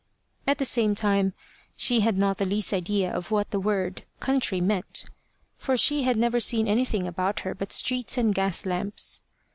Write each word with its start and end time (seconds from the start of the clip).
At 0.47 0.57
the 0.57 0.65
same 0.65 0.95
time, 0.95 1.33
she 1.77 1.99
had 1.99 2.17
not 2.17 2.37
the 2.39 2.45
least 2.47 2.73
idea 2.73 3.13
of 3.15 3.29
what 3.29 3.51
the 3.51 3.59
word 3.59 4.01
country 4.19 4.59
meant, 4.59 5.05
for 5.59 5.77
she 5.77 6.01
had 6.01 6.17
never 6.17 6.39
seen 6.39 6.67
anything 6.67 7.05
about 7.05 7.41
her 7.41 7.53
but 7.53 7.71
streets 7.71 8.17
and 8.17 8.33
gas 8.33 8.65
lamps. 8.65 9.21